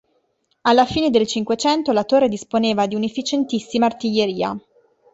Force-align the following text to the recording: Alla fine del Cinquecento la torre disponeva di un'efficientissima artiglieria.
Alla 0.61 0.87
fine 0.87 1.11
del 1.11 1.27
Cinquecento 1.27 1.91
la 1.91 2.03
torre 2.05 2.27
disponeva 2.27 2.87
di 2.87 2.95
un'efficientissima 2.95 3.85
artiglieria. 3.85 4.59